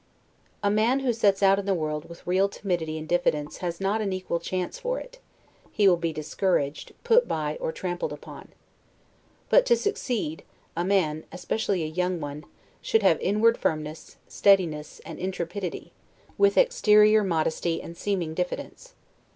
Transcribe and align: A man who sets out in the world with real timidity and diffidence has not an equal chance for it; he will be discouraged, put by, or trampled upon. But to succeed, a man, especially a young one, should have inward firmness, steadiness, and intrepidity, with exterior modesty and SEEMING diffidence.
A 0.63 0.71
man 0.71 1.01
who 1.01 1.13
sets 1.13 1.43
out 1.43 1.59
in 1.59 1.67
the 1.67 1.75
world 1.75 2.09
with 2.09 2.25
real 2.25 2.49
timidity 2.49 2.97
and 2.97 3.07
diffidence 3.07 3.57
has 3.57 3.79
not 3.79 4.01
an 4.01 4.11
equal 4.11 4.39
chance 4.39 4.79
for 4.79 4.99
it; 4.99 5.19
he 5.71 5.87
will 5.87 5.95
be 5.95 6.11
discouraged, 6.11 6.93
put 7.03 7.27
by, 7.27 7.55
or 7.61 7.71
trampled 7.71 8.11
upon. 8.11 8.47
But 9.49 9.63
to 9.67 9.75
succeed, 9.75 10.41
a 10.75 10.83
man, 10.83 11.25
especially 11.31 11.83
a 11.83 11.85
young 11.85 12.19
one, 12.19 12.45
should 12.81 13.03
have 13.03 13.21
inward 13.21 13.59
firmness, 13.59 14.15
steadiness, 14.27 15.01
and 15.05 15.19
intrepidity, 15.19 15.93
with 16.35 16.57
exterior 16.57 17.23
modesty 17.23 17.79
and 17.79 17.95
SEEMING 17.95 18.33
diffidence. 18.33 18.95